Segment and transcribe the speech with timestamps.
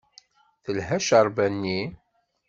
[0.63, 1.79] Telha cceṛba-nni?